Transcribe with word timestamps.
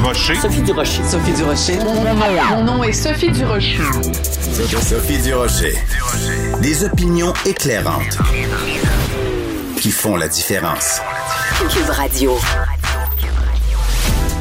Durocher. 0.00 0.34
Sophie 0.36 0.62
Durocher. 0.62 1.02
Sophie 1.04 1.32
Durocher. 1.34 1.78
Mon 2.50 2.64
nom, 2.64 2.82
est 2.82 2.92
Sophie 2.94 3.30
Durocher. 3.30 3.82
Sophie 4.80 5.18
Durocher. 5.18 5.74
Des 6.62 6.84
opinions 6.84 7.34
éclairantes 7.44 8.16
qui 9.76 9.90
font 9.90 10.16
la 10.16 10.28
différence. 10.28 11.02
Cube 11.68 11.90
Radio. 11.90 12.32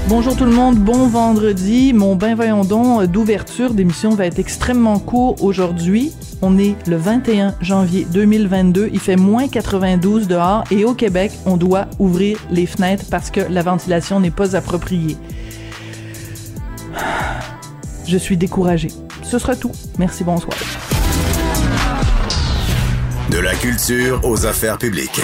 Bonjour 0.08 0.38
tout 0.38 0.46
le 0.46 0.52
monde, 0.52 0.78
bon 0.78 1.10
vendredi. 1.10 1.92
Mon 1.92 2.16
ben 2.16 2.36
voyons 2.36 2.64
donc 2.64 3.04
d'ouverture 3.08 3.74
d'émission 3.74 4.16
va 4.16 4.28
être 4.28 4.40
extrêmement 4.40 4.98
court 4.98 5.44
aujourd'hui. 5.44 6.14
On 6.42 6.58
est 6.58 6.76
le 6.88 6.96
21 6.96 7.56
janvier 7.60 8.08
2022, 8.10 8.92
il 8.94 9.00
fait 9.00 9.18
moins 9.18 9.50
92 9.50 10.30
dehors 10.30 10.64
et 10.72 10.86
au 10.86 10.94
Québec, 10.94 11.34
on 11.46 11.58
doit 11.58 11.88
ouvrir 12.00 12.40
les 12.50 12.66
fenêtres 12.66 13.04
parce 13.12 13.30
que 13.30 13.42
la 13.42 13.62
ventilation 13.62 14.22
n'est 14.22 14.32
pas 14.32 14.56
appropriée. 14.56 15.18
Je 18.10 18.18
suis 18.18 18.38
découragée. 18.38 18.88
Ce 19.22 19.38
sera 19.38 19.56
tout. 19.56 19.72
Merci, 20.00 20.24
bonsoir. 20.24 20.58
De 23.30 23.38
la 23.38 23.54
culture 23.54 24.20
aux 24.24 24.48
affaires 24.48 24.80
publiques. 24.80 25.22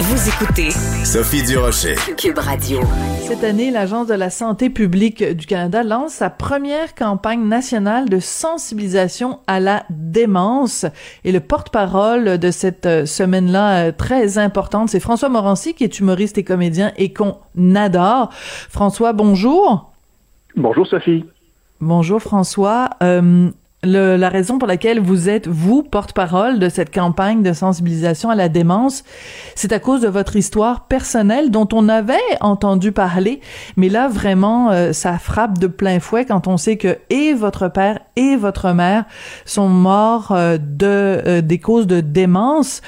Vous 0.00 0.28
écoutez 0.28 0.70
Sophie 1.04 1.44
Durocher. 1.44 1.94
Cube 2.16 2.38
Radio. 2.38 2.80
Cette 3.20 3.44
année, 3.44 3.70
l'Agence 3.70 4.08
de 4.08 4.14
la 4.14 4.28
santé 4.28 4.70
publique 4.70 5.22
du 5.22 5.46
Canada 5.46 5.84
lance 5.84 6.14
sa 6.14 6.30
première 6.30 6.96
campagne 6.96 7.46
nationale 7.46 8.08
de 8.08 8.18
sensibilisation 8.18 9.38
à 9.46 9.60
la 9.60 9.84
démence. 9.88 10.84
Et 11.22 11.30
le 11.30 11.38
porte-parole 11.38 12.38
de 12.38 12.50
cette 12.50 12.86
euh, 12.86 13.06
semaine-là 13.06 13.86
euh, 13.86 13.92
très 13.92 14.38
importante, 14.38 14.88
c'est 14.88 14.98
François 14.98 15.28
Morancy, 15.28 15.74
qui 15.74 15.84
est 15.84 16.00
humoriste 16.00 16.38
et 16.38 16.44
comédien 16.44 16.90
et 16.96 17.12
qu'on 17.12 17.36
adore. 17.76 18.30
François, 18.32 19.12
bonjour. 19.12 19.92
Bonjour 20.56 20.88
Sophie. 20.88 21.24
Bonjour 21.80 22.22
François. 22.22 22.90
Euh, 23.02 23.50
le, 23.86 24.16
la 24.16 24.28
raison 24.28 24.58
pour 24.58 24.66
laquelle 24.66 24.98
vous 25.00 25.28
êtes, 25.28 25.46
vous, 25.46 25.82
porte-parole 25.82 26.58
de 26.58 26.68
cette 26.68 26.92
campagne 26.92 27.42
de 27.42 27.52
sensibilisation 27.52 28.30
à 28.30 28.34
la 28.34 28.48
démence, 28.48 29.04
c'est 29.54 29.72
à 29.72 29.78
cause 29.78 30.00
de 30.00 30.08
votre 30.08 30.36
histoire 30.36 30.86
personnelle 30.86 31.50
dont 31.50 31.68
on 31.72 31.88
avait 31.88 32.16
entendu 32.40 32.92
parler, 32.92 33.40
mais 33.76 33.88
là, 33.88 34.08
vraiment, 34.08 34.70
euh, 34.70 34.92
ça 34.92 35.18
frappe 35.18 35.58
de 35.58 35.66
plein 35.66 36.00
fouet 36.00 36.24
quand 36.24 36.48
on 36.48 36.56
sait 36.56 36.76
que 36.78 36.96
et 37.10 37.34
votre 37.34 37.68
père 37.68 38.00
et 38.16 38.36
votre 38.36 38.72
mère 38.72 39.04
sont 39.44 39.68
morts 39.68 40.32
euh, 40.32 40.56
de 40.58 40.86
euh, 41.26 41.40
des 41.42 41.58
causes 41.58 41.86
de 41.86 42.00
démence. 42.00 42.82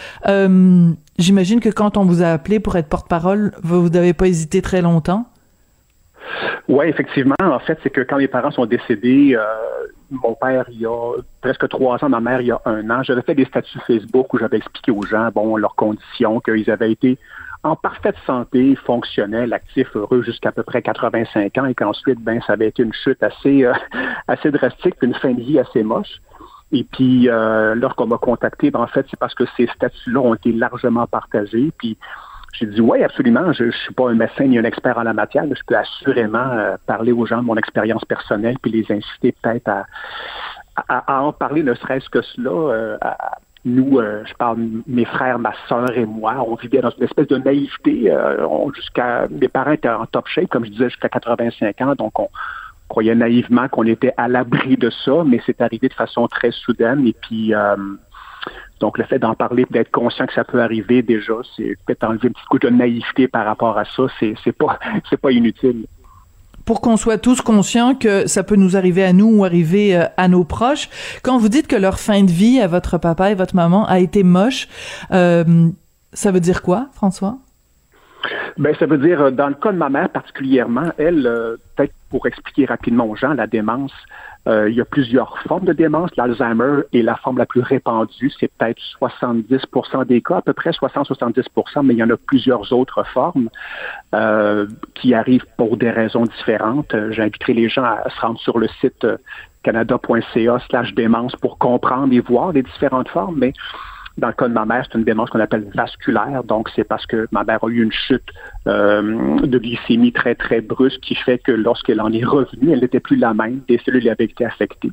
J'imagine 1.18 1.58
que 1.58 1.68
quand 1.68 1.96
on 1.96 2.04
vous 2.04 2.22
a 2.22 2.28
appelé 2.28 2.60
pour 2.60 2.76
être 2.76 2.88
porte-parole, 2.88 3.52
vous 3.62 3.88
n'avez 3.88 4.12
pas 4.12 4.28
hésité 4.28 4.62
très 4.62 4.82
longtemps. 4.82 5.26
Oui, 6.68 6.86
effectivement. 6.86 7.34
En 7.42 7.58
fait, 7.60 7.78
c'est 7.82 7.90
que 7.90 8.02
quand 8.02 8.18
mes 8.18 8.28
parents 8.28 8.50
sont 8.50 8.66
décédés, 8.66 9.34
euh, 9.34 9.42
mon 10.10 10.34
père, 10.34 10.66
il 10.70 10.80
y 10.80 10.86
a 10.86 11.12
presque 11.40 11.66
trois 11.68 12.02
ans, 12.04 12.10
ma 12.10 12.20
mère, 12.20 12.42
il 12.42 12.48
y 12.48 12.52
a 12.52 12.60
un 12.66 12.90
an, 12.90 13.02
j'avais 13.02 13.22
fait 13.22 13.34
des 13.34 13.46
statuts 13.46 13.78
Facebook 13.86 14.34
où 14.34 14.38
j'avais 14.38 14.58
expliqué 14.58 14.90
aux 14.90 15.02
gens, 15.02 15.30
bon, 15.34 15.56
leurs 15.56 15.74
conditions, 15.74 16.40
qu'ils 16.40 16.70
avaient 16.70 16.92
été 16.92 17.18
en 17.62 17.74
parfaite 17.74 18.16
santé, 18.26 18.76
fonctionnels, 18.76 19.52
actifs, 19.52 19.96
heureux 19.96 20.22
jusqu'à 20.22 20.52
peu 20.52 20.62
près 20.62 20.82
85 20.82 21.56
ans 21.58 21.64
et 21.64 21.74
qu'ensuite, 21.74 22.20
ben, 22.20 22.40
ça 22.46 22.52
avait 22.52 22.68
été 22.68 22.82
une 22.82 22.92
chute 22.92 23.22
assez, 23.22 23.64
euh, 23.64 23.72
assez 24.28 24.50
drastique, 24.50 24.94
une 25.02 25.14
fin 25.14 25.32
de 25.32 25.40
vie 25.40 25.58
assez 25.58 25.82
moche. 25.82 26.20
Et 26.70 26.84
puis, 26.84 27.30
euh, 27.30 27.74
lorsqu'on 27.74 28.06
m'a 28.06 28.18
contacté, 28.18 28.70
ben, 28.70 28.80
en 28.80 28.86
fait, 28.86 29.06
c'est 29.10 29.18
parce 29.18 29.34
que 29.34 29.44
ces 29.56 29.66
statuts-là 29.68 30.20
ont 30.20 30.34
été 30.34 30.52
largement 30.52 31.06
partagés. 31.06 31.72
Puis, 31.78 31.96
j'ai 32.52 32.66
dit 32.66 32.80
oui, 32.80 33.02
absolument. 33.02 33.52
Je 33.52 33.64
ne 33.64 33.70
suis 33.70 33.94
pas 33.94 34.10
un 34.10 34.14
médecin 34.14 34.44
ni 34.44 34.58
un 34.58 34.64
expert 34.64 34.98
en 34.98 35.02
la 35.02 35.12
matière, 35.12 35.44
mais 35.44 35.54
je 35.54 35.62
peux 35.66 35.76
assurément 35.76 36.50
euh, 36.52 36.76
parler 36.86 37.12
aux 37.12 37.26
gens 37.26 37.38
de 37.38 37.46
mon 37.46 37.56
expérience 37.56 38.04
personnelle 38.04 38.56
puis 38.60 38.70
les 38.70 38.86
inciter 38.90 39.34
peut-être 39.42 39.68
à, 39.68 39.86
à, 40.88 41.22
en 41.22 41.32
parler, 41.32 41.62
ne 41.62 41.74
serait-ce 41.74 42.08
que 42.08 42.22
cela. 42.22 42.50
Euh, 42.50 42.98
nous, 43.64 43.98
euh, 43.98 44.22
je 44.24 44.34
parle 44.34 44.58
mes 44.86 45.04
frères, 45.04 45.38
ma 45.38 45.52
sœur 45.68 45.90
et 45.96 46.06
moi, 46.06 46.36
on 46.46 46.54
vivait 46.54 46.80
dans 46.80 46.90
une 46.90 47.04
espèce 47.04 47.26
de 47.26 47.36
naïveté. 47.36 48.12
jusqu'à 48.74 49.26
mes 49.28 49.48
parents 49.48 49.72
étaient 49.72 49.88
en 49.88 50.06
top 50.06 50.26
shape, 50.28 50.48
comme 50.48 50.64
je 50.64 50.70
disais, 50.70 50.88
jusqu'à 50.88 51.08
85 51.08 51.80
ans, 51.82 51.94
donc 51.96 52.18
on 52.18 52.28
croyait 52.88 53.14
naïvement 53.14 53.68
qu'on 53.68 53.84
était 53.84 54.14
à 54.16 54.28
l'abri 54.28 54.76
de 54.76 54.90
ça, 54.90 55.22
mais 55.26 55.40
c'est 55.44 55.60
arrivé 55.60 55.88
de 55.88 55.94
façon 55.94 56.26
très 56.28 56.52
soudaine 56.52 57.06
et 57.06 57.14
puis 57.20 57.52
donc, 58.80 58.98
le 58.98 59.04
fait 59.04 59.18
d'en 59.18 59.34
parler, 59.34 59.66
d'être 59.70 59.90
conscient 59.90 60.26
que 60.26 60.32
ça 60.32 60.44
peut 60.44 60.62
arriver 60.62 61.02
déjà, 61.02 61.34
c'est 61.56 61.76
peut-être 61.84 62.04
enlever 62.04 62.28
un 62.28 62.32
petit 62.32 62.44
coup 62.48 62.58
de 62.58 62.68
naïveté 62.68 63.28
par 63.28 63.44
rapport 63.44 63.76
à 63.78 63.84
ça, 63.84 64.04
c'est, 64.20 64.34
c'est 64.44 64.52
pas, 64.52 64.78
c'est 65.10 65.20
pas 65.20 65.32
inutile. 65.32 65.86
Pour 66.64 66.80
qu'on 66.80 66.96
soit 66.96 67.18
tous 67.18 67.40
conscients 67.40 67.94
que 67.94 68.26
ça 68.26 68.42
peut 68.42 68.56
nous 68.56 68.76
arriver 68.76 69.02
à 69.02 69.12
nous 69.12 69.38
ou 69.38 69.44
arriver 69.44 69.96
euh, 69.96 70.04
à 70.18 70.28
nos 70.28 70.44
proches. 70.44 70.90
Quand 71.22 71.38
vous 71.38 71.48
dites 71.48 71.66
que 71.66 71.76
leur 71.76 71.98
fin 71.98 72.22
de 72.22 72.30
vie 72.30 72.60
à 72.60 72.66
votre 72.66 72.98
papa 72.98 73.30
et 73.30 73.34
votre 73.34 73.56
maman 73.56 73.86
a 73.86 74.00
été 74.00 74.22
moche, 74.22 74.68
euh, 75.10 75.68
ça 76.12 76.30
veut 76.30 76.40
dire 76.40 76.62
quoi, 76.62 76.88
François? 76.92 77.38
Ben, 78.58 78.74
ça 78.74 78.86
veut 78.86 78.98
dire, 78.98 79.30
dans 79.30 79.48
le 79.48 79.54
cas 79.54 79.70
de 79.70 79.76
ma 79.76 79.88
mère 79.88 80.08
particulièrement, 80.08 80.90
elle, 80.98 81.26
euh, 81.26 81.56
peut-être 81.76 81.94
pour 82.10 82.26
expliquer 82.26 82.64
rapidement 82.64 83.06
aux 83.06 83.14
gens, 83.14 83.32
la 83.32 83.46
démence, 83.46 83.92
euh, 84.48 84.68
il 84.68 84.76
y 84.76 84.80
a 84.80 84.84
plusieurs 84.84 85.38
formes 85.40 85.64
de 85.64 85.72
démence. 85.72 86.10
L'Alzheimer 86.16 86.82
est 86.92 87.02
la 87.02 87.14
forme 87.16 87.38
la 87.38 87.46
plus 87.46 87.60
répandue. 87.60 88.32
C'est 88.40 88.50
peut-être 88.58 88.80
70% 89.00 90.06
des 90.06 90.20
cas, 90.22 90.38
à 90.38 90.42
peu 90.42 90.54
près 90.54 90.70
60-70% 90.70 91.84
mais 91.84 91.94
il 91.94 91.98
y 91.98 92.02
en 92.02 92.10
a 92.10 92.16
plusieurs 92.16 92.72
autres 92.72 93.04
formes 93.12 93.48
euh, 94.14 94.66
qui 94.94 95.14
arrivent 95.14 95.46
pour 95.56 95.76
des 95.76 95.90
raisons 95.90 96.24
différentes. 96.24 96.94
J'inviterai 97.10 97.52
les 97.52 97.68
gens 97.68 97.84
à 97.84 98.08
se 98.10 98.20
rendre 98.20 98.40
sur 98.40 98.58
le 98.58 98.66
site 98.80 99.06
canada.ca 99.62 100.58
slash 100.68 100.94
démence 100.94 101.36
pour 101.36 101.58
comprendre 101.58 102.12
et 102.12 102.20
voir 102.20 102.52
les 102.52 102.62
différentes 102.62 103.08
formes. 103.08 103.38
Mais 103.38 103.52
dans 104.18 104.28
le 104.28 104.32
cas 104.34 104.48
de 104.48 104.52
ma 104.52 104.66
mère, 104.66 104.84
c'est 104.86 104.98
une 104.98 105.04
démence 105.04 105.30
qu'on 105.30 105.40
appelle 105.40 105.70
vasculaire. 105.74 106.42
Donc, 106.44 106.68
c'est 106.74 106.84
parce 106.84 107.06
que 107.06 107.28
ma 107.30 107.44
mère 107.44 107.62
a 107.62 107.68
eu 107.68 107.82
une 107.82 107.92
chute 107.92 108.28
de 108.68 109.58
glycémie 109.58 110.12
très, 110.12 110.34
très 110.34 110.60
brusque 110.60 111.00
qui 111.00 111.14
fait 111.14 111.38
que 111.38 111.52
lorsqu'elle 111.52 112.00
en 112.00 112.12
est 112.12 112.24
revenue, 112.24 112.72
elle 112.72 112.80
n'était 112.80 113.00
plus 113.00 113.16
la 113.16 113.34
même. 113.34 113.60
Des 113.68 113.78
cellules 113.78 114.08
avaient 114.08 114.24
été 114.24 114.44
affectées. 114.44 114.90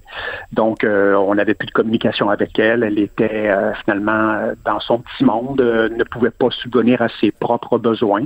Donc, 0.54 0.84
euh, 0.84 1.14
on 1.16 1.36
n'avait 1.36 1.54
plus 1.54 1.68
de 1.68 1.72
communication 1.72 2.30
avec 2.30 2.58
elle. 2.60 2.84
Elle 2.84 3.00
était 3.00 3.50
euh, 3.50 3.74
finalement 3.84 4.54
dans 4.66 4.80
son 4.80 5.00
petit 5.00 5.24
monde, 5.24 5.60
ne 5.60 6.04
pouvait 6.04 6.32
pas 6.32 6.50
subvenir 6.52 7.02
à 7.02 7.10
ses 7.20 7.32
propres 7.32 7.78
besoins. 7.78 8.26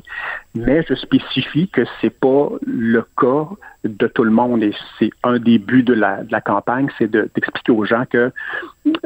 Mais 0.56 0.84
je 0.88 0.96
spécifie 0.96 1.68
que 1.68 1.82
c'est 2.02 2.10
pas 2.10 2.50
le 2.66 3.04
cas 3.18 3.48
de 3.84 4.08
tout 4.08 4.24
le 4.24 4.32
monde 4.32 4.62
et 4.62 4.74
c'est 4.98 5.12
un 5.24 5.40
des 5.40 5.58
buts 5.58 5.84
de 5.84 5.94
la, 5.94 6.42
campagne, 6.42 6.88
c'est 6.98 7.10
d'expliquer 7.10 7.72
aux 7.72 7.86
gens 7.86 8.04
que 8.10 8.32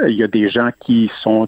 il 0.08 0.16
y 0.16 0.24
a 0.24 0.28
des 0.28 0.50
gens 0.50 0.70
qui 0.80 1.12
sont 1.22 1.48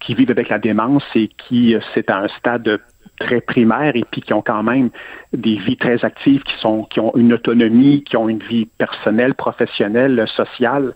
qui, 0.00 0.14
vivent 0.14 0.30
avec 0.30 0.48
la 0.48 0.58
démence 0.58 1.04
et 1.14 1.28
qui 1.28 1.76
c'est 1.92 2.10
à 2.10 2.22
un 2.22 2.28
stade 2.28 2.80
très 3.18 3.40
primaire 3.40 3.94
et 3.94 4.04
puis 4.10 4.20
qui 4.20 4.32
ont 4.32 4.42
quand 4.42 4.62
même 4.62 4.90
des 5.32 5.56
vies 5.56 5.76
très 5.76 6.04
actives, 6.04 6.42
qui 6.42 6.56
sont 6.58 6.84
qui 6.84 7.00
ont 7.00 7.14
une 7.16 7.32
autonomie, 7.32 8.02
qui 8.02 8.16
ont 8.16 8.28
une 8.28 8.42
vie 8.42 8.66
personnelle, 8.78 9.34
professionnelle, 9.34 10.24
sociale. 10.28 10.94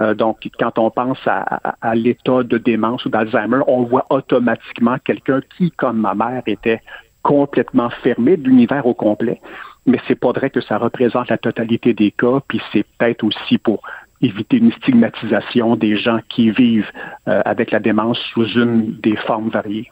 Euh, 0.00 0.14
donc, 0.14 0.48
quand 0.58 0.78
on 0.78 0.90
pense 0.90 1.18
à, 1.26 1.60
à 1.80 1.94
l'état 1.94 2.42
de 2.42 2.58
démence 2.58 3.04
ou 3.04 3.08
d'Alzheimer, 3.08 3.60
on 3.66 3.84
voit 3.84 4.06
automatiquement 4.10 4.96
quelqu'un 5.04 5.40
qui, 5.56 5.70
comme 5.70 5.98
ma 5.98 6.14
mère, 6.14 6.42
était 6.46 6.82
complètement 7.22 7.90
fermé 7.90 8.36
de 8.36 8.46
l'univers 8.48 8.86
au 8.86 8.94
complet. 8.94 9.40
Mais 9.84 9.98
c'est 10.06 10.14
pas 10.14 10.32
vrai 10.32 10.50
que 10.50 10.60
ça 10.60 10.78
représente 10.78 11.28
la 11.28 11.38
totalité 11.38 11.92
des 11.92 12.12
cas, 12.12 12.40
puis 12.46 12.60
c'est 12.72 12.86
peut-être 12.98 13.24
aussi 13.24 13.58
pour 13.58 13.82
éviter 14.22 14.58
une 14.58 14.72
stigmatisation 14.72 15.76
des 15.76 15.96
gens 15.96 16.20
qui 16.28 16.50
vivent 16.50 16.90
euh, 17.28 17.42
avec 17.44 17.70
la 17.70 17.80
démence 17.80 18.18
sous 18.32 18.46
une 18.46 18.92
des 19.00 19.16
formes 19.16 19.48
variées. 19.48 19.90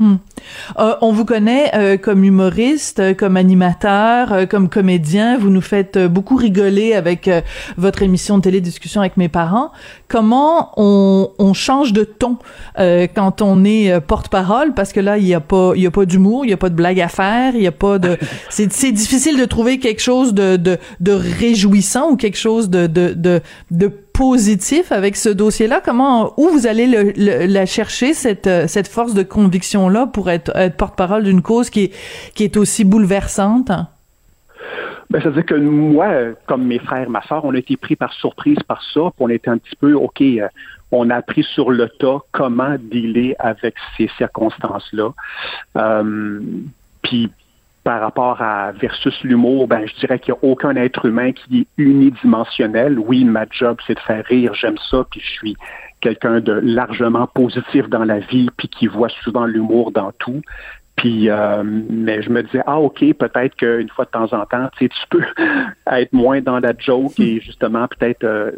Hmm. 0.00 0.16
Euh, 0.78 0.94
on 1.00 1.10
vous 1.10 1.24
connaît 1.24 1.72
euh, 1.74 1.96
comme 1.96 2.22
humoriste, 2.22 3.00
euh, 3.00 3.14
comme 3.14 3.36
animateur, 3.36 4.32
euh, 4.32 4.46
comme 4.46 4.68
comédien. 4.68 5.36
Vous 5.36 5.50
nous 5.50 5.60
faites 5.60 5.98
beaucoup 5.98 6.36
rigoler 6.36 6.94
avec 6.94 7.28
votre 7.76 8.02
émission 8.02 8.38
de 8.38 8.42
télé 8.42 8.60
discussion 8.60 9.00
avec 9.00 9.16
mes 9.16 9.28
parents. 9.28 9.72
Comment 10.06 10.72
on, 10.76 11.30
on 11.38 11.52
change 11.52 11.92
de 11.92 12.04
ton 12.04 12.38
quand 12.76 13.42
on 13.42 13.64
est 13.64 14.00
porte-parole? 14.00 14.72
Parce 14.74 14.92
que 14.92 15.00
là, 15.00 15.18
il 15.18 15.26
y 15.26 15.34
a 15.34 15.40
pas, 15.40 15.72
il 15.74 15.82
y 15.82 15.86
a 15.86 15.90
pas 15.90 16.04
d'humour, 16.04 16.44
il 16.44 16.50
y 16.50 16.54
a 16.54 16.56
pas 16.56 16.70
de 16.70 16.74
blague 16.74 17.00
à 17.00 17.08
faire, 17.08 17.54
il 17.54 17.62
y 17.62 17.66
a 17.66 17.72
pas 17.72 17.98
de. 17.98 18.16
C'est, 18.50 18.72
c'est 18.72 18.92
difficile 18.92 19.38
de 19.38 19.44
trouver 19.44 19.78
quelque 19.78 20.00
chose 20.00 20.32
de, 20.32 20.56
de, 20.56 20.78
de 21.00 21.12
réjouissant 21.12 22.10
ou 22.10 22.16
quelque 22.16 22.38
chose 22.38 22.70
de, 22.70 22.86
de, 22.86 23.12
de, 23.14 23.40
de 23.70 23.92
positif 24.18 24.90
avec 24.90 25.14
ce 25.14 25.28
dossier-là? 25.28 25.80
Comment, 25.80 26.34
où 26.36 26.48
vous 26.48 26.66
allez 26.66 26.88
le, 26.88 27.46
la 27.46 27.66
chercher, 27.66 28.14
cette, 28.14 28.48
euh, 28.48 28.66
cette 28.66 28.88
force 28.88 29.14
de 29.14 29.22
conviction-là 29.22 30.08
pour 30.08 30.28
être, 30.28 30.50
être 30.56 30.76
porte-parole 30.76 31.22
d'une 31.22 31.40
cause 31.40 31.70
qui 31.70 31.84
est, 31.84 31.94
qui 32.34 32.42
est 32.42 32.56
aussi 32.56 32.84
bouleversante? 32.84 33.70
Ben, 35.08 35.22
c'est-à-dire 35.22 35.46
que 35.46 35.54
moi, 35.54 36.08
comme 36.46 36.64
mes 36.64 36.80
frères, 36.80 37.08
ma 37.08 37.22
soeur, 37.22 37.44
on 37.44 37.54
a 37.54 37.58
été 37.58 37.76
pris 37.76 37.94
par 37.94 38.12
surprise 38.12 38.58
par 38.66 38.82
ça, 38.92 39.02
puis 39.02 39.20
on 39.20 39.28
était 39.28 39.50
un 39.50 39.58
petit 39.58 39.76
peu, 39.76 39.94
OK, 39.94 40.20
euh, 40.20 40.48
on 40.90 41.10
a 41.10 41.14
appris 41.14 41.44
sur 41.54 41.70
le 41.70 41.88
tas 41.88 42.18
comment 42.32 42.74
dealer 42.76 43.36
avec 43.38 43.76
ces 43.96 44.10
circonstances-là. 44.18 45.10
Euh, 45.76 46.40
puis 47.02 47.30
par 47.88 48.02
rapport 48.02 48.42
à 48.42 48.72
versus 48.72 49.18
l'humour, 49.24 49.66
ben 49.66 49.86
je 49.86 49.94
dirais 49.94 50.18
qu'il 50.18 50.34
n'y 50.34 50.40
a 50.40 50.44
aucun 50.52 50.76
être 50.76 51.06
humain 51.06 51.32
qui 51.32 51.60
est 51.60 51.66
unidimensionnel. 51.82 52.98
Oui, 52.98 53.24
ma 53.24 53.46
job, 53.50 53.78
c'est 53.86 53.94
de 53.94 54.00
faire 54.00 54.22
rire, 54.26 54.52
j'aime 54.52 54.76
ça, 54.90 55.06
puis 55.10 55.22
je 55.24 55.30
suis 55.30 55.56
quelqu'un 56.02 56.40
de 56.40 56.52
largement 56.52 57.26
positif 57.28 57.88
dans 57.88 58.04
la 58.04 58.18
vie, 58.18 58.50
puis 58.58 58.68
qui 58.68 58.88
voit 58.88 59.08
souvent 59.24 59.46
l'humour 59.46 59.90
dans 59.90 60.12
tout. 60.18 60.42
Puis, 60.96 61.30
euh, 61.30 61.62
mais 61.64 62.20
je 62.20 62.28
me 62.28 62.42
disais, 62.42 62.62
ah 62.66 62.78
ok, 62.78 63.02
peut-être 63.14 63.56
qu'une 63.56 63.88
fois 63.88 64.04
de 64.04 64.10
temps 64.10 64.34
en 64.34 64.44
temps, 64.44 64.68
tu, 64.76 64.86
tu 64.90 65.06
peux 65.08 65.24
être 65.90 66.12
moins 66.12 66.42
dans 66.42 66.58
la 66.58 66.74
joke 66.78 67.18
et 67.18 67.40
justement 67.40 67.88
peut-être 67.88 68.22
euh, 68.24 68.50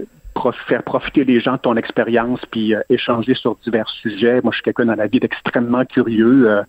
faire 0.66 0.82
profiter 0.82 1.22
les 1.22 1.38
gens 1.38 1.52
de 1.52 1.58
ton 1.58 1.76
expérience, 1.76 2.40
puis 2.50 2.74
euh, 2.74 2.80
échanger 2.90 3.34
sur 3.34 3.54
divers 3.62 3.88
sujets. 4.02 4.40
Moi, 4.42 4.50
je 4.50 4.56
suis 4.56 4.64
quelqu'un 4.64 4.86
dans 4.86 4.96
la 4.96 5.06
vie 5.06 5.20
d'extrêmement 5.20 5.84
curieux. 5.84 6.64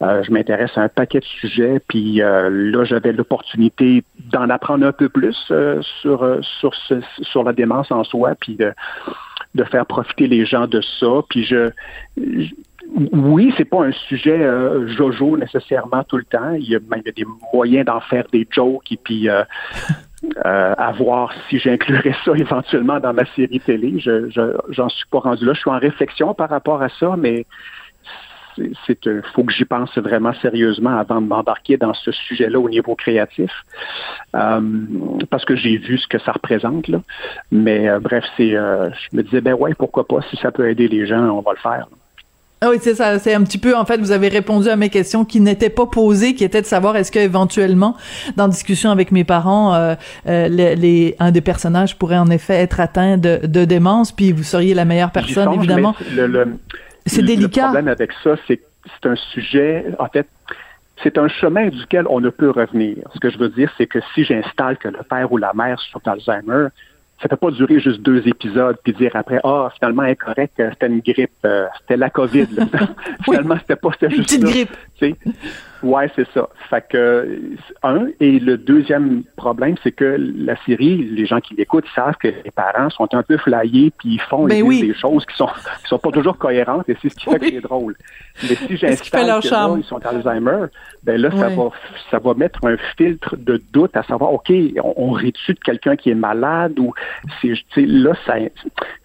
Je 0.00 0.30
m'intéresse 0.30 0.76
à 0.76 0.82
un 0.82 0.88
paquet 0.88 1.20
de 1.20 1.24
sujets, 1.24 1.80
puis 1.88 2.16
là, 2.16 2.84
j'avais 2.84 3.12
l'opportunité 3.12 4.04
d'en 4.30 4.50
apprendre 4.50 4.86
un 4.86 4.92
peu 4.92 5.08
plus 5.08 5.36
sur 6.02 6.40
sur 6.42 6.74
sur 7.22 7.44
la 7.44 7.52
démence 7.52 7.90
en 7.90 8.04
soi, 8.04 8.34
puis 8.38 8.56
de 8.56 8.72
de 9.54 9.64
faire 9.64 9.86
profiter 9.86 10.26
les 10.26 10.44
gens 10.44 10.66
de 10.66 10.80
ça. 11.00 11.22
Puis 11.28 11.44
je, 11.44 11.70
oui, 13.12 13.52
c'est 13.56 13.64
pas 13.64 13.84
un 13.84 13.92
sujet 13.92 14.38
euh, 14.38 14.86
jojo 14.88 15.36
nécessairement 15.36 16.04
tout 16.04 16.16
le 16.16 16.24
temps. 16.24 16.52
Il 16.52 16.68
y 16.68 16.76
a, 16.76 16.78
ben, 16.78 17.02
des 17.04 17.24
moyens 17.52 17.84
d'en 17.86 18.00
faire 18.00 18.24
des 18.32 18.46
jokes 18.50 18.92
et 18.92 18.98
puis 19.02 19.28
euh, 19.28 19.42
euh, 20.44 20.74
à 20.76 20.92
voir 20.92 21.32
si 21.48 21.58
j'inclurais 21.58 22.14
ça 22.24 22.32
éventuellement 22.36 23.00
dans 23.00 23.12
ma 23.12 23.24
série 23.34 23.60
télé. 23.60 23.98
Je, 23.98 24.30
j'en 24.70 24.88
suis 24.88 25.06
pas 25.10 25.18
rendu 25.18 25.44
là. 25.44 25.52
Je 25.54 25.60
suis 25.60 25.70
en 25.70 25.78
réflexion 25.78 26.34
par 26.34 26.48
rapport 26.48 26.82
à 26.82 26.88
ça, 26.88 27.16
mais 27.18 27.46
c'est, 28.86 28.98
faut 29.34 29.44
que 29.44 29.52
j'y 29.52 29.64
pense 29.64 29.96
vraiment 29.98 30.32
sérieusement 30.34 30.98
avant 30.98 31.20
de 31.20 31.26
m'embarquer 31.26 31.76
dans 31.76 31.94
ce 31.94 32.12
sujet-là 32.12 32.58
au 32.58 32.68
niveau 32.68 32.94
créatif, 32.94 33.50
parce 34.32 35.44
que 35.44 35.56
j'ai 35.56 35.76
vu 35.78 35.98
ce 35.98 36.06
que 36.06 36.18
ça 36.18 36.32
représente. 36.32 36.88
Là. 36.88 37.00
Mais 37.50 37.88
bref, 38.00 38.24
c'est, 38.36 38.50
je 38.50 39.16
me 39.16 39.22
disais 39.22 39.40
ben 39.40 39.54
ouais, 39.54 39.74
pourquoi 39.74 40.06
pas 40.06 40.20
si 40.30 40.36
ça 40.36 40.50
peut 40.50 40.68
aider 40.68 40.88
les 40.88 41.06
gens, 41.06 41.28
on 41.30 41.40
va 41.40 41.52
le 41.52 41.60
faire. 41.60 41.86
Ah 42.62 42.70
oui, 42.70 42.78
c'est 42.80 42.94
ça. 42.94 43.18
C'est 43.18 43.34
un 43.34 43.42
petit 43.42 43.58
peu, 43.58 43.76
en 43.76 43.84
fait, 43.84 43.98
vous 43.98 44.12
avez 44.12 44.28
répondu 44.28 44.68
à 44.70 44.76
mes 44.76 44.88
questions 44.88 45.26
qui 45.26 45.40
n'étaient 45.40 45.68
pas 45.68 45.84
posées, 45.84 46.34
qui 46.34 46.42
étaient 46.42 46.62
de 46.62 46.66
savoir 46.66 46.96
est-ce 46.96 47.12
qu'éventuellement, 47.12 47.96
dans 48.36 48.48
discussion 48.48 48.90
avec 48.90 49.12
mes 49.12 49.24
parents, 49.24 49.74
euh, 49.74 49.94
euh, 50.26 50.48
les, 50.48 51.14
un 51.18 51.32
des 51.32 51.42
personnages 51.42 51.98
pourrait 51.98 52.16
en 52.16 52.30
effet 52.30 52.54
être 52.54 52.80
atteint 52.80 53.18
de, 53.18 53.40
de 53.44 53.66
démence, 53.66 54.10
puis 54.10 54.32
vous 54.32 54.42
seriez 54.42 54.72
la 54.72 54.86
meilleure 54.86 55.10
personne, 55.12 55.52
évidemment. 55.52 55.94
C'est 57.06 57.22
délicat. 57.22 57.62
Le 57.62 57.66
problème 57.66 57.88
avec 57.88 58.12
ça, 58.22 58.36
c'est 58.46 58.60
c'est 58.94 59.08
un 59.08 59.16
sujet, 59.16 59.84
en 59.98 60.06
fait, 60.06 60.28
c'est 61.02 61.18
un 61.18 61.28
chemin 61.28 61.68
duquel 61.68 62.06
on 62.08 62.20
ne 62.20 62.30
peut 62.30 62.50
revenir. 62.50 62.98
Ce 63.14 63.18
que 63.18 63.30
je 63.30 63.38
veux 63.38 63.48
dire, 63.48 63.70
c'est 63.76 63.86
que 63.86 63.98
si 64.14 64.24
j'installe 64.24 64.76
que 64.78 64.88
le 64.88 65.02
père 65.08 65.30
ou 65.32 65.36
la 65.36 65.52
mère 65.54 65.80
sont 65.80 66.00
d'Alzheimer, 66.04 66.68
ça 67.20 67.28
peut 67.28 67.36
pas 67.36 67.50
durer 67.50 67.80
juste 67.80 68.00
deux 68.02 68.26
épisodes 68.28 68.76
puis 68.82 68.92
dire 68.92 69.12
après 69.14 69.40
ah 69.42 69.70
finalement 69.78 70.02
incorrect 70.02 70.52
c'était 70.56 70.86
une 70.86 71.00
grippe 71.00 71.30
euh, 71.46 71.66
c'était 71.80 71.96
la 71.96 72.10
covid 72.10 72.46
finalement 73.24 73.56
c'était 73.58 73.76
pas 73.76 73.88
c'était 73.92 74.10
juste 74.10 74.32
une 74.32 74.40
petite 74.40 74.68
grippe 75.00 75.16
Ouais, 75.82 76.10
c'est 76.16 76.26
ça. 76.32 76.48
Fait 76.70 76.84
que 76.88 77.38
un 77.82 78.06
et 78.20 78.38
le 78.38 78.56
deuxième 78.56 79.24
problème, 79.36 79.76
c'est 79.82 79.92
que 79.92 80.16
la 80.18 80.56
série, 80.64 80.96
les 80.96 81.26
gens 81.26 81.40
qui 81.40 81.54
l'écoutent 81.54 81.86
savent 81.94 82.16
que 82.16 82.28
les 82.28 82.50
parents 82.50 82.90
sont 82.90 83.08
un 83.14 83.22
peu 83.22 83.36
flyés 83.36 83.92
puis 83.98 84.14
ils 84.14 84.20
font 84.20 84.46
ben 84.46 84.66
des 84.68 84.94
choses 84.94 85.24
qui 85.26 85.36
sont 85.36 85.46
qui 85.46 85.88
sont 85.88 85.98
pas 85.98 86.10
toujours 86.10 86.38
cohérentes 86.38 86.88
et 86.88 86.96
c'est 87.00 87.08
ce 87.08 87.16
qui 87.16 87.24
fait 87.24 87.38
que 87.38 87.50
c'est 87.50 87.60
drôle. 87.60 87.94
Mais 88.42 88.54
si 88.54 88.76
j'installe 88.76 89.40
que 89.40 89.48
là, 89.48 89.74
ils 89.76 89.84
sont 89.84 90.04
Alzheimer, 90.04 90.66
ben 91.02 91.20
là 91.20 91.30
ça 91.30 91.48
va 91.48 91.70
ça 92.10 92.18
va 92.18 92.34
mettre 92.34 92.64
un 92.66 92.76
filtre 92.96 93.36
de 93.36 93.62
doute 93.72 93.96
à 93.96 94.02
savoir 94.02 94.32
ok 94.32 94.50
on, 94.82 94.94
on 94.96 95.10
rit 95.10 95.34
de 95.48 95.54
quelqu'un 95.54 95.96
qui 95.96 96.10
est 96.10 96.14
malade 96.14 96.78
ou 96.78 96.92
c'est 97.40 97.54
là 97.76 98.12
ça 98.26 98.34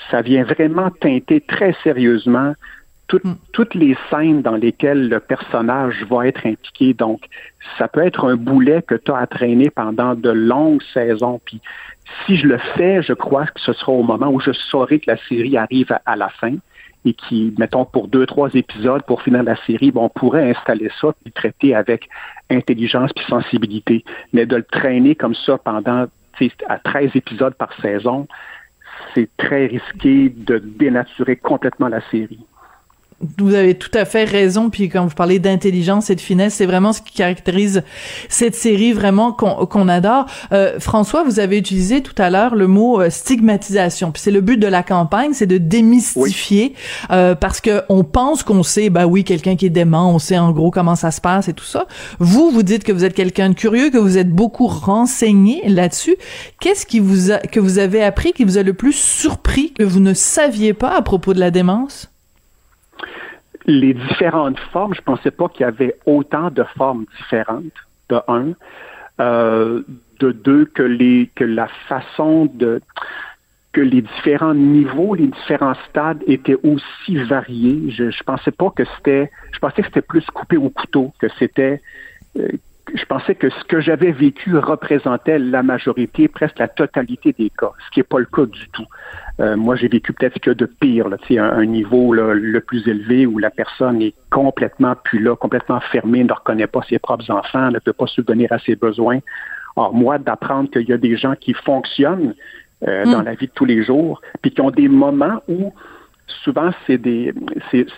ça 0.10 0.22
vient 0.22 0.44
vraiment 0.44 0.90
teinter 0.90 1.42
très 1.42 1.76
sérieusement 1.84 2.54
Hmm. 3.14 3.34
toutes 3.52 3.76
les 3.76 3.98
scènes 4.10 4.42
dans 4.42 4.56
lesquelles 4.56 5.10
le 5.10 5.20
personnage 5.20 6.06
va 6.10 6.28
être 6.28 6.46
impliqué. 6.46 6.94
Donc, 6.94 7.22
ça 7.78 7.88
peut 7.88 8.06
être 8.06 8.26
un 8.26 8.36
boulet 8.36 8.82
que 8.82 8.96
tu 8.96 9.12
as 9.12 9.18
à 9.18 9.28
traîner 9.28 9.70
pendant 9.70 10.16
de 10.16 10.30
longues 10.30 10.82
saisons. 10.94 11.42
Puis, 11.44 11.60
si 12.26 12.38
je 12.38 12.48
le 12.48 12.58
fais, 12.58 13.02
je 13.04 13.14
crois 13.14 13.46
que 13.48 13.60
ce 13.60 13.74
sera 13.74 13.92
au 13.92 14.04
moment 14.04 14.30
où 14.30 14.40
je 14.40 14.52
saurai 14.52 15.00
que 15.00 15.12
la 15.12 15.18
série 15.28 15.58
arrive 15.58 15.94
à, 16.06 16.16
la 16.16 16.30
fin 16.30 16.56
et 17.04 17.14
qui, 17.14 17.54
mettons, 17.58 17.84
pour 17.86 18.08
deux, 18.08 18.26
trois 18.26 18.50
épisodes, 18.54 19.04
pour 19.04 19.22
finir 19.22 19.44
la 19.44 19.56
série, 19.66 19.92
bon, 19.92 20.06
on 20.06 20.10
pourrait 20.10 20.52
installer 20.52 20.90
ça 21.02 21.10
et 21.26 21.32
traiter 21.32 21.76
avec 21.76 22.08
intelligence 22.50 23.12
et 23.18 23.30
sensibilité. 23.30 24.06
Mais 24.34 24.46
de 24.46 24.58
le 24.58 24.64
traîner 24.64 25.16
comme 25.16 25.36
ça 25.36 25.58
pendant 25.58 26.06
à 26.68 26.80
13 26.80 27.12
épisodes 27.16 27.54
par 27.56 27.74
saison, 27.82 28.28
c'est 29.14 29.30
très 29.38 29.66
risqué 29.68 30.30
de 30.30 30.60
dénaturer 30.60 31.36
complètement 31.36 31.88
la 31.88 32.02
série 32.10 32.40
vous 33.38 33.54
avez 33.54 33.76
tout 33.76 33.92
à 33.94 34.06
fait 34.06 34.24
raison. 34.24 34.70
Puis 34.70 34.90
quand 34.90 35.06
vous 35.06 35.16
parlez 35.16 35.40
d'intelligence 35.40 36.10
et 36.10 36.16
de 36.16 36.22
finesse, 36.22 36.56
c'est 36.56 36.66
vraiment 36.66 36.94
ce 36.94 37.02
qui 37.02 37.14
caractérise 37.14 37.84
cette 38.30 38.56
série 38.56 38.94
vraiment 38.94 39.32
qu'on 39.32 39.88
adore. 39.88 40.26
Euh, 40.52 40.80
François, 40.80 41.24
vous 41.24 41.40
avez 41.40 41.58
utilisé 41.58 42.02
tout 42.02 42.16
à 42.18 42.30
l'heure 42.30 42.56
le 42.56 42.68
mot 42.68 43.02
euh, 43.02 43.10
stigmatisation. 43.10 44.12
Puis 44.12 44.22
c'est 44.22 44.32
le 44.32 44.42
but 44.42 44.58
de 44.58 44.68
la 44.68 44.84
campagne, 44.84 45.32
c'est 45.34 45.48
de 45.48 45.58
démystifier 45.58 46.74
euh, 47.12 47.36
parce 47.36 47.62
que 47.62 47.82
on 47.90 48.04
pense 48.04 48.44
qu'on 48.44 48.64
sait, 48.64 48.90
bah 48.90 49.06
oui, 49.06 49.24
quelqu'un 49.24 49.56
qui 49.56 49.66
est 49.66 49.70
dément, 49.70 50.14
on 50.14 50.20
sait 50.20 50.38
en 50.38 50.52
gros 50.52 50.72
comment 50.72 50.96
ça 50.96 51.12
se 51.12 51.22
passe 51.22 51.48
et 51.48 51.54
tout 51.54 51.66
ça. 51.66 51.88
Vous, 52.20 52.52
vous 52.52 52.64
dites 52.64 52.84
que 52.84 52.92
vous 52.92 53.06
êtes 53.06 53.14
quelqu'un 53.14 53.50
de 53.50 53.56
curieux, 53.56 53.90
que 53.90 53.98
vous 53.98 54.18
êtes 54.18 54.32
beaucoup 54.32 54.68
renseigné 54.68 55.62
là-dessus. 55.68 56.16
Qu'est-ce 56.60 56.86
qui 56.86 57.00
vous 57.00 57.32
a, 57.32 57.38
que 57.38 57.60
vous 57.60 57.80
avez 57.80 58.04
appris, 58.04 58.34
qui 58.34 58.44
vous 58.44 58.58
a 58.58 58.64
le 58.64 58.74
plus 58.74 58.94
surpris, 58.94 59.74
que 59.74 59.84
vous 59.84 60.00
ne 60.00 60.14
saviez 60.14 60.74
pas 60.74 60.96
à 60.96 61.02
propos 61.02 61.34
de 61.34 61.40
la 61.40 61.52
démence? 61.52 62.11
Les 63.66 63.94
différentes 63.94 64.60
formes, 64.72 64.94
je 64.94 65.02
pensais 65.02 65.32
pas 65.32 65.48
qu'il 65.50 65.62
y 65.62 65.66
avait 65.66 65.96
autant 66.06 66.50
de 66.50 66.64
formes 66.78 67.06
différentes, 67.18 67.66
de 68.10 68.20
un. 68.28 68.54
Euh, 69.20 69.84
de 70.20 70.32
deux, 70.32 70.66
que 70.66 70.84
les 70.84 71.30
que 71.36 71.44
la 71.44 71.68
façon 71.88 72.46
de 72.46 72.82
que 73.74 73.82
les 73.82 74.02
différents 74.02 74.54
niveaux, 74.54 75.16
les 75.16 75.28
différents 75.28 75.76
stades 75.90 76.22
étaient 76.28 76.58
aussi 76.64 77.16
variés. 77.16 77.90
Je, 77.90 78.12
je 78.12 78.24
pensais 78.24 78.52
pas 78.52 78.70
que 78.70 78.84
c'était, 78.98 79.32
je 79.54 79.60
pensais 79.60 79.82
que 79.82 79.88
c'était 79.88 80.02
plus 80.02 80.26
coupé 80.28 80.58
au 80.58 80.70
couteau, 80.70 81.14
que 81.20 81.28
c'était, 81.40 81.82
euh, 82.38 82.50
je 82.94 83.06
pensais 83.06 83.36
que 83.36 83.50
ce 83.50 83.64
que 83.66 83.80
j'avais 83.80 84.12
vécu 84.12 84.58
représentait 84.58 85.40
la 85.40 85.64
majorité, 85.64 86.28
presque 86.28 86.60
la 86.60 86.68
totalité 86.68 87.34
des 87.38 87.50
cas, 87.50 87.72
ce 87.86 87.92
qui 87.92 88.00
n'est 88.00 88.06
pas 88.06 88.20
le 88.20 88.26
cas 88.26 88.46
du 88.46 88.68
tout. 88.70 88.86
Euh, 89.40 89.56
moi, 89.56 89.76
j'ai 89.76 89.88
vécu 89.88 90.14
peut-être 90.14 90.40
que 90.40 90.52
de 90.52 90.66
pire, 90.66 91.08
là, 91.10 91.18
un, 91.30 91.44
un 91.44 91.66
niveau 91.66 92.14
le 92.14 92.60
plus 92.62 92.88
élevé 92.88 93.26
où 93.26 93.38
la 93.38 93.50
personne 93.50 94.02
est 94.02 94.14
complètement 94.30 94.96
plus 94.96 95.20
là, 95.20 95.36
complètement 95.36 95.80
fermée, 95.92 96.24
ne 96.24 96.34
reconnaît 96.34 96.68
pas 96.68 96.82
ses 96.90 97.00
propres 97.00 97.30
enfants, 97.32 97.72
ne 97.72 97.80
peut 97.80 97.94
pas 97.94 98.08
subvenir 98.08 98.52
à 98.52 98.60
ses 98.60 98.76
besoins. 98.76 99.20
Alors, 99.78 99.94
moi, 99.94 100.18
d'apprendre 100.18 100.70
qu'il 100.70 100.88
y 100.88 100.94
a 100.94 100.98
des 100.98 101.16
gens 101.18 101.36
qui 101.40 101.54
fonctionnent 101.54 102.36
euh, 102.88 103.06
dans 103.06 103.22
hmm. 103.22 103.26
la 103.26 103.36
vie 103.36 103.48
de 103.48 103.52
tous 103.54 103.66
les 103.66 103.84
jours, 103.84 104.22
puis 104.42 104.52
qui 104.52 104.62
ont 104.62 104.72
des 104.72 104.88
moments 104.88 105.42
où 105.48 105.74
souvent, 106.44 106.72
c'est 106.86 106.98
des 106.98 107.34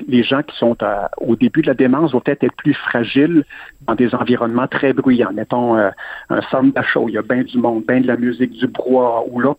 les 0.08 0.24
gens 0.24 0.44
qui 0.44 0.56
sont 0.58 0.78
au 1.18 1.36
début 1.36 1.62
de 1.62 1.68
la 1.68 1.74
démence 1.74 2.12
vont 2.12 2.20
peut-être 2.20 2.44
être 2.44 2.56
plus 2.56 2.74
fragiles 2.74 3.44
dans 3.88 3.96
des 3.96 4.14
environnements 4.16 4.68
très 4.68 4.94
bruyants. 4.94 5.34
Mettons 5.34 5.78
euh, 5.78 5.90
un 6.30 6.42
centre 6.44 6.74
d'achat 6.74 7.00
où 7.00 7.10
il 7.10 7.16
y 7.16 7.18
a 7.18 7.22
bien 7.22 7.44
du 7.44 7.58
monde, 7.58 7.84
bien 7.88 8.02
de 8.02 8.08
la 8.08 8.18
musique, 8.18 8.52
du 8.52 8.68
brouhaha, 8.68 9.24
ou 9.30 9.40
là, 9.40 9.54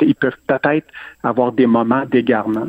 ils 0.00 0.14
peuvent 0.14 0.36
peut-être 0.46 0.86
avoir 1.22 1.52
des 1.52 1.66
moments 1.66 2.04
d'égarement. 2.04 2.68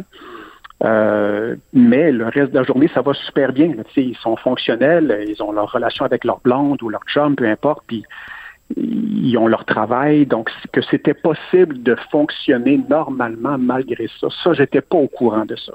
Euh, 0.83 1.55
mais 1.73 2.11
le 2.11 2.25
reste 2.25 2.51
de 2.51 2.59
la 2.59 2.63
journée, 2.63 2.89
ça 2.93 3.01
va 3.01 3.13
super 3.13 3.51
bien. 3.51 3.73
ils 3.95 4.15
sont 4.17 4.35
fonctionnels, 4.35 5.25
ils 5.27 5.41
ont 5.41 5.51
leur 5.51 5.71
relation 5.71 6.05
avec 6.05 6.23
leur 6.23 6.39
blonde 6.39 6.81
ou 6.83 6.89
leur 6.89 7.03
chum, 7.07 7.35
peu 7.35 7.47
importe, 7.47 7.83
puis 7.87 8.03
ils 8.75 9.37
ont 9.37 9.47
leur 9.47 9.65
travail, 9.65 10.25
donc 10.25 10.49
que 10.71 10.81
c'était 10.81 11.13
possible 11.13 11.81
de 11.83 11.95
fonctionner 12.11 12.81
normalement 12.89 13.57
malgré 13.57 14.07
ça. 14.19 14.27
Ça, 14.43 14.53
j'étais 14.53 14.81
pas 14.81 14.97
au 14.97 15.07
courant 15.07 15.45
de 15.45 15.55
ça. 15.55 15.73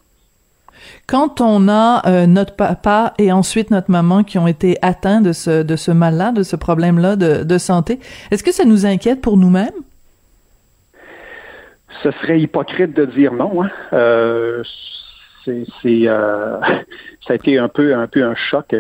Quand 1.06 1.40
on 1.40 1.68
a 1.68 2.02
euh, 2.06 2.26
notre 2.26 2.56
papa 2.56 3.14
et 3.18 3.32
ensuite 3.32 3.70
notre 3.70 3.90
maman 3.90 4.24
qui 4.24 4.38
ont 4.38 4.46
été 4.46 4.78
atteints 4.82 5.20
de 5.20 5.32
ce, 5.32 5.62
de 5.62 5.76
ce 5.76 5.90
mal-là, 5.90 6.32
de 6.32 6.42
ce 6.42 6.56
problème-là 6.56 7.16
de, 7.16 7.44
de 7.44 7.58
santé, 7.58 8.00
est-ce 8.30 8.42
que 8.42 8.52
ça 8.52 8.64
nous 8.64 8.84
inquiète 8.84 9.20
pour 9.20 9.36
nous-mêmes? 9.36 9.70
Ce 12.02 12.10
serait 12.10 12.40
hypocrite 12.40 12.94
de 12.94 13.04
dire 13.04 13.32
non. 13.32 13.62
Hein. 13.62 13.70
Euh, 13.92 14.62
c'est, 15.44 15.64
euh, 15.84 16.58
ça 17.26 17.32
a 17.32 17.34
été 17.34 17.58
un 17.58 17.68
peu, 17.68 17.94
un 17.94 18.06
peu 18.06 18.24
un 18.24 18.34
choc 18.34 18.74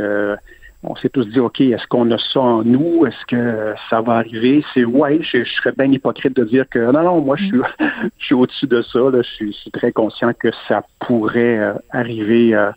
on 0.84 0.96
s'est 0.96 1.08
tous 1.08 1.26
dit, 1.26 1.38
OK, 1.38 1.60
est-ce 1.60 1.86
qu'on 1.86 2.10
a 2.10 2.18
ça 2.18 2.40
en 2.40 2.64
nous? 2.64 3.06
Est-ce 3.06 3.24
que 3.26 3.74
ça 3.88 4.00
va 4.00 4.14
arriver? 4.14 4.64
C'est 4.74 4.84
ouais, 4.84 5.20
je, 5.22 5.44
serais 5.44 5.72
bien 5.72 5.90
hypocrite 5.90 6.34
de 6.34 6.44
dire 6.44 6.68
que 6.68 6.90
non, 6.90 7.02
non, 7.02 7.20
moi, 7.20 7.36
je 7.36 7.44
suis, 7.44 7.60
je 8.18 8.24
suis 8.24 8.34
au-dessus 8.34 8.66
de 8.66 8.82
ça. 8.82 8.98
Je, 9.12 9.22
suis, 9.22 9.70
très 9.72 9.92
conscient 9.92 10.32
que 10.34 10.48
ça 10.66 10.82
pourrait 10.98 11.58
euh, 11.58 11.74
arriver. 11.90 12.54
Euh, 12.54 12.72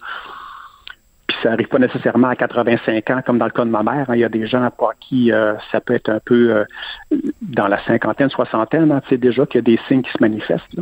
puis 1.25 1.35
ça 1.41 1.53
arrive 1.53 1.67
pas 1.67 1.79
nécessairement 1.79 2.27
à 2.27 2.35
85 2.35 3.09
ans, 3.09 3.21
comme 3.25 3.39
dans 3.39 3.45
le 3.45 3.51
cas 3.51 3.65
de 3.65 3.71
ma 3.71 3.81
mère. 3.81 4.07
Hein. 4.07 4.15
Il 4.15 4.19
y 4.19 4.23
a 4.23 4.29
des 4.29 4.45
gens 4.45 4.69
pour 4.77 4.93
qui 4.99 5.31
ça 5.71 5.81
peut 5.81 5.95
être 5.95 6.09
un 6.09 6.19
peu 6.23 6.63
dans 7.41 7.67
la 7.67 7.83
cinquantaine, 7.85 8.29
soixantaine, 8.29 8.91
hein, 8.91 9.01
tu 9.01 9.09
sais 9.09 9.17
déjà 9.17 9.47
qu'il 9.47 9.55
y 9.55 9.63
a 9.63 9.75
des 9.75 9.79
signes 9.87 10.03
qui 10.03 10.11
se 10.11 10.21
manifestent. 10.21 10.79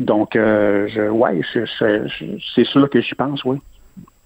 Donc, 0.00 0.30
je, 0.34 1.08
ouais, 1.08 1.42
c'est 2.54 2.64
sûr 2.64 2.90
que 2.90 3.00
j'y 3.00 3.14
pense, 3.14 3.44
oui. 3.44 3.58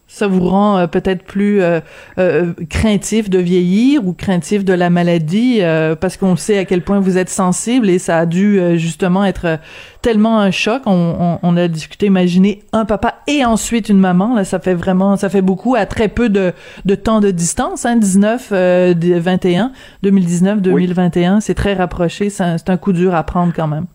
Ça 0.09 0.27
vous 0.27 0.47
rend 0.47 0.77
euh, 0.77 0.87
peut-être 0.87 1.25
plus 1.25 1.63
euh, 1.63 1.81
euh, 2.19 2.53
craintif 2.69 3.31
de 3.31 3.39
vieillir 3.39 4.07
ou 4.07 4.13
craintif 4.13 4.63
de 4.63 4.75
la 4.75 4.91
maladie 4.91 5.61
parce 6.01 6.17
qu'on 6.17 6.37
sait 6.37 6.59
à 6.59 6.65
quel 6.65 6.83
point 6.83 7.01
vous 7.01 7.17
êtes 7.17 7.31
sensible 7.31 7.89
et 7.89 7.99
ça 7.99 8.19
a 8.19 8.27
dû 8.27 8.61
justement 8.79 9.25
être 9.25 9.59
tellement 10.03 10.39
un 10.39 10.51
choc. 10.51 10.83
On, 10.87 11.39
on, 11.43 11.57
a 11.57 11.69
discuté, 11.69 12.07
imaginez 12.07 12.63
un 12.73 12.85
papa 12.85 13.15
et 13.27 13.45
ensuite 13.45 13.89
une 13.89 13.99
maman. 13.99 14.35
Là, 14.35 14.45
ça 14.45 14.59
fait 14.59 14.75
vraiment, 14.75 15.17
ça 15.17 15.29
fait 15.31 15.43
beaucoup 15.43 15.77
à 15.77 15.87
très 15.87 16.09
peu 16.09 16.29
de, 16.29 16.53
de 16.85 16.95
temps 16.95 17.21
de 17.21 17.31
distance. 17.31 17.87
Hein, 17.87 17.97
19, 17.97 18.53
21, 18.53 19.73
2019, 20.03 20.61
2021, 20.61 21.41
c'est 21.41 21.55
très 21.55 21.75
rapproché. 21.75 22.29
C'est 22.29 22.69
un, 22.69 22.77
coup 22.77 22.93
dur 22.93 23.15
à 23.15 23.23
prendre 23.23 23.53
quand 23.55 23.69
même. 23.69 23.87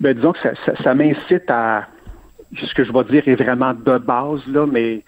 Ben 0.00 0.14
disons 0.14 0.32
que 0.32 0.40
ça, 0.42 0.50
ça, 0.66 0.72
ça 0.82 0.94
m'incite 0.94 1.48
à 1.48 1.86
ce 2.60 2.74
que 2.74 2.84
je 2.84 2.92
vais 2.92 3.04
dire 3.04 3.22
est 3.26 3.42
vraiment 3.42 3.72
de 3.74 3.98
base 3.98 4.40
là, 4.46 4.66
mais 4.70 5.02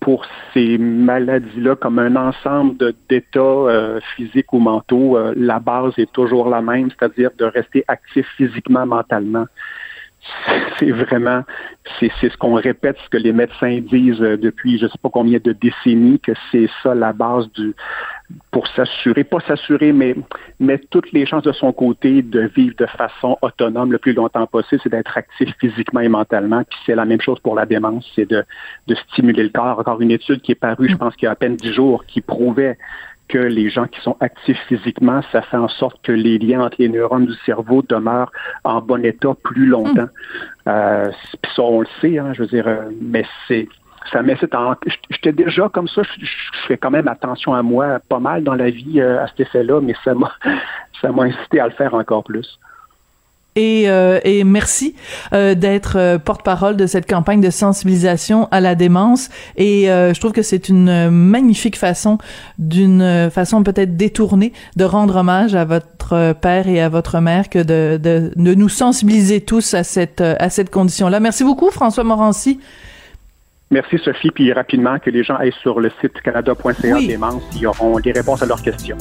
pour 0.00 0.24
ces 0.52 0.78
maladies-là 0.78 1.76
comme 1.76 1.98
un 1.98 2.16
ensemble 2.16 2.94
d'états 3.08 3.40
euh, 3.40 4.00
physiques 4.16 4.52
ou 4.52 4.58
mentaux, 4.58 5.16
euh, 5.16 5.34
la 5.36 5.60
base 5.60 5.92
est 5.98 6.10
toujours 6.12 6.48
la 6.48 6.62
même, 6.62 6.88
c'est-à-dire 6.90 7.30
de 7.36 7.44
rester 7.44 7.84
actif 7.86 8.26
physiquement, 8.36 8.86
mentalement. 8.86 9.46
C'est 10.78 10.90
vraiment, 10.90 11.44
c'est 11.98 12.10
ce 12.20 12.36
qu'on 12.36 12.54
répète, 12.54 12.96
ce 13.04 13.08
que 13.08 13.16
les 13.16 13.32
médecins 13.32 13.80
disent 13.80 14.20
euh, 14.20 14.36
depuis 14.36 14.78
je 14.78 14.84
ne 14.84 14.90
sais 14.90 14.98
pas 15.02 15.08
combien 15.10 15.38
de 15.42 15.52
décennies, 15.52 16.20
que 16.20 16.32
c'est 16.50 16.68
ça 16.82 16.94
la 16.94 17.14
base 17.14 17.50
du, 17.52 17.74
pour 18.50 18.66
s'assurer, 18.68 19.24
pas 19.24 19.40
s'assurer, 19.40 19.92
mais 19.92 20.14
mettre 20.58 20.86
toutes 20.90 21.12
les 21.12 21.26
chances 21.26 21.42
de 21.42 21.52
son 21.52 21.72
côté 21.72 22.22
de 22.22 22.40
vivre 22.54 22.74
de 22.78 22.86
façon 22.86 23.36
autonome 23.42 23.92
le 23.92 23.98
plus 23.98 24.12
longtemps 24.12 24.46
possible, 24.46 24.80
c'est 24.82 24.90
d'être 24.90 25.16
actif 25.16 25.54
physiquement 25.58 26.00
et 26.00 26.08
mentalement. 26.08 26.62
Puis 26.64 26.78
c'est 26.86 26.94
la 26.94 27.04
même 27.04 27.20
chose 27.20 27.38
pour 27.40 27.54
la 27.54 27.66
démence, 27.66 28.10
c'est 28.14 28.28
de, 28.28 28.44
de 28.86 28.94
stimuler 28.94 29.44
le 29.44 29.50
corps. 29.50 29.78
Encore 29.78 30.00
une 30.00 30.10
étude 30.10 30.40
qui 30.40 30.52
est 30.52 30.56
parue, 30.56 30.88
je 30.88 30.96
pense 30.96 31.14
qu'il 31.16 31.26
y 31.26 31.28
a 31.28 31.32
à 31.32 31.36
peine 31.36 31.56
dix 31.56 31.72
jours, 31.72 32.04
qui 32.06 32.20
prouvait 32.20 32.76
que 33.30 33.38
les 33.38 33.70
gens 33.70 33.86
qui 33.86 34.00
sont 34.00 34.16
actifs 34.18 34.58
physiquement, 34.68 35.20
ça 35.30 35.40
fait 35.40 35.56
en 35.56 35.68
sorte 35.68 36.02
que 36.02 36.10
les 36.10 36.38
liens 36.38 36.62
entre 36.62 36.76
les 36.80 36.88
neurones 36.88 37.26
du 37.26 37.34
cerveau 37.46 37.82
demeurent 37.88 38.32
en 38.64 38.80
bon 38.80 39.04
état 39.04 39.34
plus 39.44 39.66
longtemps. 39.66 40.08
Euh, 40.66 41.10
puis 41.40 41.52
ça, 41.54 41.62
on 41.62 41.80
le 41.80 41.86
sait, 42.00 42.18
hein, 42.18 42.32
je 42.32 42.42
veux 42.42 42.48
dire, 42.48 42.66
euh, 42.66 42.90
mais 43.00 43.24
c'est 43.46 43.68
ça 44.12 44.22
m'incite 44.22 44.54
en... 44.54 44.74
J'étais 45.10 45.32
déjà 45.32 45.68
comme 45.68 45.88
ça, 45.88 46.02
je, 46.02 46.26
fais 46.66 46.76
quand 46.76 46.90
même 46.90 47.08
attention 47.08 47.54
à 47.54 47.62
moi 47.62 47.98
pas 48.08 48.18
mal 48.18 48.44
dans 48.44 48.54
la 48.54 48.70
vie 48.70 49.00
euh, 49.00 49.22
à 49.22 49.28
cet 49.28 49.40
effet-là, 49.40 49.80
mais 49.80 49.94
ça 50.04 50.14
m'a 50.14 50.32
ça 51.00 51.10
m'a 51.12 51.24
incité 51.24 51.60
à 51.60 51.66
le 51.66 51.72
faire 51.72 51.94
encore 51.94 52.24
plus. 52.24 52.58
Et, 53.56 53.90
euh, 53.90 54.20
et 54.22 54.44
merci 54.44 54.94
euh, 55.32 55.54
d'être 55.54 55.96
euh, 55.96 56.18
porte-parole 56.18 56.76
de 56.76 56.86
cette 56.86 57.08
campagne 57.08 57.40
de 57.40 57.50
sensibilisation 57.50 58.46
à 58.52 58.60
la 58.60 58.76
démence. 58.76 59.28
Et 59.56 59.86
je 59.86 60.18
trouve 60.18 60.32
que 60.32 60.42
c'est 60.42 60.68
une 60.68 61.10
magnifique 61.10 61.76
façon, 61.76 62.18
d'une 62.58 63.30
façon 63.30 63.62
peut-être 63.62 63.96
détournée, 63.96 64.52
de 64.76 64.84
rendre 64.84 65.16
hommage 65.16 65.54
à 65.54 65.64
votre 65.64 66.32
père 66.34 66.68
et 66.68 66.80
à 66.80 66.88
votre 66.88 67.20
mère 67.20 67.48
que 67.48 67.58
de, 67.58 67.98
de, 68.00 68.32
de 68.34 68.54
nous 68.54 68.68
sensibiliser 68.68 69.40
tous 69.40 69.74
à 69.74 69.84
cette, 69.84 70.20
à 70.20 70.50
cette 70.50 70.70
condition-là. 70.70 71.20
Merci 71.20 71.44
beaucoup, 71.44 71.70
François 71.70 72.04
Morancy. 72.04 72.60
Merci 73.70 73.98
Sophie, 74.04 74.30
puis 74.30 74.52
rapidement 74.52 74.98
que 74.98 75.10
les 75.10 75.22
gens 75.22 75.36
aillent 75.36 75.54
sur 75.62 75.78
le 75.78 75.90
site 76.00 76.20
canada.ca 76.22 76.96
oui. 76.96 77.06
démence, 77.06 77.42
ils 77.54 77.66
auront 77.66 78.00
des 78.00 78.10
réponses 78.10 78.42
à 78.42 78.46
leurs 78.46 78.62
questions. 78.62 78.96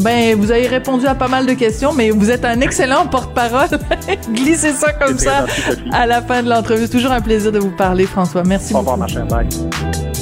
Ben, 0.00 0.36
vous 0.36 0.50
avez 0.50 0.66
répondu 0.66 1.06
à 1.06 1.14
pas 1.14 1.28
mal 1.28 1.46
de 1.46 1.54
questions, 1.54 1.92
mais 1.92 2.10
vous 2.10 2.30
êtes 2.30 2.44
un 2.44 2.60
excellent 2.60 3.06
porte-parole. 3.06 3.68
Glissez 4.34 4.72
ça 4.72 4.92
comme 4.92 5.18
ça 5.18 5.46
à 5.92 6.06
la 6.06 6.20
fin 6.20 6.42
de 6.42 6.50
l'entrevue. 6.50 6.86
C'est 6.86 6.92
toujours 6.92 7.12
un 7.12 7.20
plaisir 7.20 7.52
de 7.52 7.58
vous 7.58 7.70
parler, 7.70 8.04
François. 8.04 8.42
Merci 8.44 8.74
Au 8.74 8.82
beaucoup. 8.82 8.90
Au 8.90 8.92
revoir, 8.92 8.98
ma 8.98 9.06
chère. 9.06 9.26
Bye. 9.26 10.15